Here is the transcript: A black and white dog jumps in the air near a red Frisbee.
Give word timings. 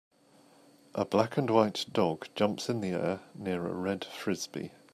A 0.95 1.05
black 1.05 1.37
and 1.37 1.47
white 1.47 1.85
dog 1.91 2.27
jumps 2.33 2.69
in 2.69 2.81
the 2.81 2.89
air 2.93 3.19
near 3.37 3.63
a 3.67 3.71
red 3.75 4.03
Frisbee. 4.03 4.71